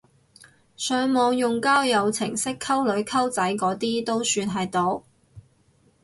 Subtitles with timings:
[0.75, 5.03] 上網用交友程式溝女溝仔嗰啲都算係毒！